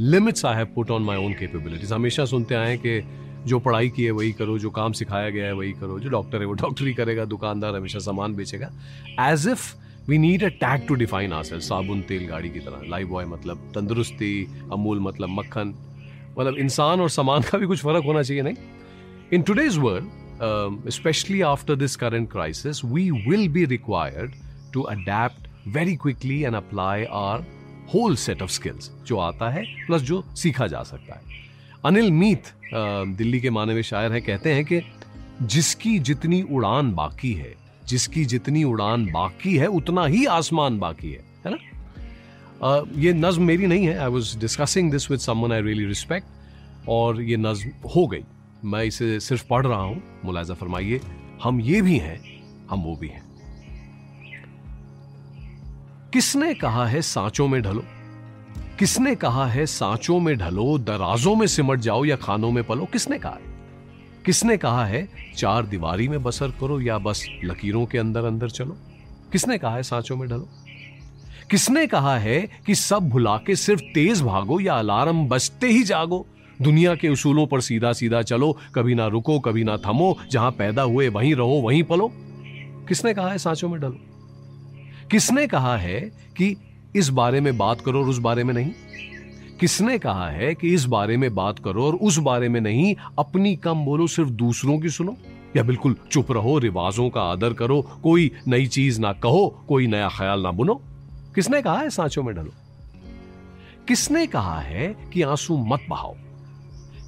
[0.00, 1.92] limits I have put on my own capabilities.
[1.92, 3.00] हमेशा सुनते आए कि
[3.46, 6.40] जो पढ़ाई की है वही करो, जो काम सिखाया गया है वही करो, जो डॉक्टर
[6.40, 8.70] है वो डॉक्टरी करेगा, दुकानदार हमेशा सामान बेचेगा।
[9.20, 9.74] As if
[10.08, 13.70] we need a tag to define our साबुन, तेल, गाड़ी की तरह। लाइफ बॉय मतलब
[13.74, 14.32] तंदुरुस्ती,
[14.72, 15.74] अमूल मतलब मक्खन।
[16.38, 18.56] मतलब इंसान और सामान का भी कुछ फ़र्क होना चाहिए, नहीं?
[19.32, 24.34] In today's world specially after this current crisis we will be required
[24.72, 27.44] to adapt very quickly and apply our
[27.94, 31.38] whole set of skills जो आता है प्लस जो सीखा जा सकता है।
[31.84, 34.80] अनिल मीत दिल्ली के मानवीय शायर हैं, कहते हैं कि
[35.42, 37.54] जिसकी जितनी उड़ान बाकी है,
[37.88, 41.56] जिसकी जितनी उड़ान बाकी है, उतना ही आसमान बाकी है है ना?
[42.96, 47.22] ये नज्म मेरी नहीं है। I was discussing this with someone I really respect और
[47.22, 48.24] ये नज्म हो गई।
[48.64, 51.00] मैं इसे सिर्फ़ पढ़ रहा हूँ। मुलायजा फरमाइए,
[51.42, 52.20] हम ये भी हैं,
[52.70, 53.22] हम वो भी हैं।
[56.12, 57.84] किसने कहा है सांचों में ढलो?
[58.78, 62.84] किसने कहा है सांचों में ढलो, दराजों में सिमट जाओ या खानों में पलो?
[62.84, 63.40] किसने कहा है?
[64.26, 68.76] किसने कहा है चार दीवारी में बसर करो या बस लकीरों के अंदर अंदर चलो?
[69.32, 70.48] किसने कहा है सांचों में ढलो?
[71.50, 76.26] किसने कहा है कि सब भुला के सिर्फ़ तेज भागो या अलार्म बजते ही जागो?
[76.62, 80.82] दुनिया के उसूलों पर सीधा सीधा चलो, कभी ना रुको, कभी ना थमो, जहाँ पैदा
[80.82, 82.12] हुए वहीं रहो, वहीं पलो।
[82.88, 83.96] किसने कहा है सांचों में ढलो?
[85.10, 86.00] किसने कहा है
[86.36, 86.56] कि
[86.96, 88.72] इस बारे में बात करो और उस बारे में नहीं?
[89.60, 92.96] किसने कहा है कि इस बारे में बात करो और उस बारे में नहीं?
[93.18, 95.16] अपनी कम बोलो, सिर्फ़ दूसरों की सुनो।
[95.56, 100.08] या बिल्कुल चुप रहो, रिवाजों का आदर करो, कोई नई चीज़ ना कहो, कोई नया
[100.08, 100.74] ख्याल ना बुनो।
[101.34, 102.50] किसने कहा है सांचों में ढलो
[103.88, 106.16] किसने कहा है कि आँसू मत बहाओ?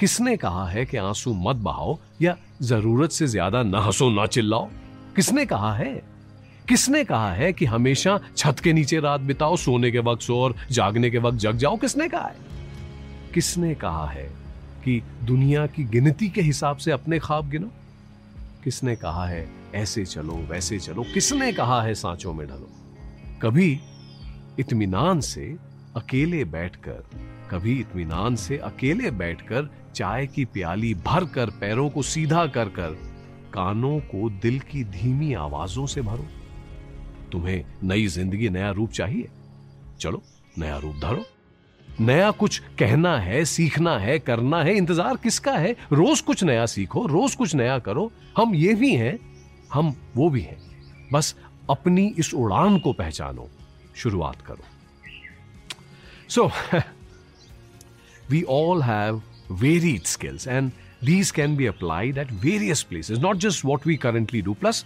[0.00, 4.68] किसने कहा है कि आँसू मत बहाओ या ज़रूरत से ज़्यादा ना हंसो, ना चिल्लाओ?
[5.16, 6.17] किसने कहा है?
[6.68, 10.54] किसने कहा है कि हमेशा छत के नीचे रात बिताओ, सोने के वक्त सो और
[10.70, 11.76] जागने के वक्त जग जाओ?
[11.76, 12.36] किसने कहा है?
[13.34, 14.24] किसने कहा है
[14.84, 17.70] कि दुनिया की गिनती के हिसाब से अपने ख्वाब गिनो?
[18.64, 21.02] किसने कहा है, ऐसे चलो, वैसे चलो?
[21.02, 22.70] किसने कहा है, सांचों में ढलो?
[23.42, 23.80] कभी
[24.58, 25.56] इत्मीनान से
[25.96, 27.04] अकेले बैठकर,
[27.50, 32.88] कभी इत्मीनान से अकेले बैठकर चाय की प्याली भर कर पैरों को सीधा कर कर
[33.54, 36.26] कानों को दिल की धीमी आवाजों से भरो।
[37.32, 39.28] तुम्हें नई ज़िंदगी नया रूप चाहिए।
[40.00, 40.22] चलो
[40.58, 41.24] नया रूप धरो।
[41.88, 45.72] नया कुछ कहना है सीखना है करना है इंतज़ार किसका है?
[45.92, 49.18] रोज कुछ नया सीखो रोज कुछ नया करो। हम ये भी हैं
[49.72, 50.58] हम वो भी हैं।
[51.12, 51.34] बस
[51.70, 53.48] अपनी इस उड़ान को पहचानो
[53.96, 54.64] शुरुआत करो।
[56.28, 56.50] So
[58.30, 59.22] we all have
[59.52, 60.70] varied skills and
[61.06, 64.54] these can be applied at various places, not just what we currently do.
[64.62, 64.78] Plus,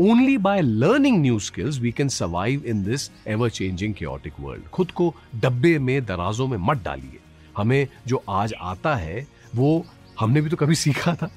[0.00, 4.68] only by learning new skills we can survive in this ever changing chaotic world.
[4.68, 7.18] खुद को डब्बे में, दराजों में मत डालिए।
[7.56, 9.86] हमें जो आज आता है, वो
[10.20, 11.30] हमने भी तो कभी सीखा था।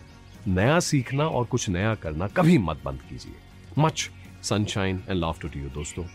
[0.47, 3.33] नया सीखना और कुछ नया करना कभी मत बंद कीजिए।
[3.77, 4.09] Much
[4.43, 6.05] sunshine and love to you दोस्तों.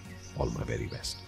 [0.41, 1.28] All my very best